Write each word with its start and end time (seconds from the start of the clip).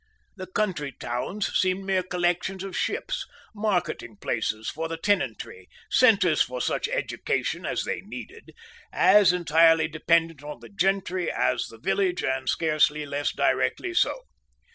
The 0.35 0.47
country 0.47 0.93
towns 0.93 1.55
seemed 1.55 1.85
mere 1.85 2.01
collections 2.01 2.63
of 2.63 2.75
ships, 2.75 3.23
marketing 3.53 4.17
places 4.17 4.67
for 4.67 4.87
the 4.87 4.97
tenantry, 4.97 5.69
centres 5.91 6.41
for 6.41 6.59
such 6.59 6.87
education 6.89 7.67
as 7.67 7.83
they 7.83 8.01
needed, 8.01 8.55
as 8.91 9.31
entirely 9.31 9.87
dependent 9.87 10.41
on 10.41 10.59
the 10.59 10.69
gentry 10.69 11.31
as 11.31 11.67
the 11.67 11.77
village 11.77 12.23
and 12.23 12.49
scarcely 12.49 13.05
less 13.05 13.31
directly 13.31 13.93
so. 13.93 14.23